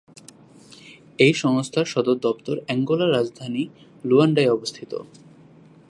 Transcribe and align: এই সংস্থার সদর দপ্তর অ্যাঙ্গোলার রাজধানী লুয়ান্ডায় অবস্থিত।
এই 1.19 1.33
সংস্থার 1.33 1.85
সদর 1.85 2.17
দপ্তর 2.17 2.55
অ্যাঙ্গোলার 2.65 3.13
রাজধানী 3.13 3.63
লুয়ান্ডায় 4.03 4.53
অবস্থিত। 4.53 4.91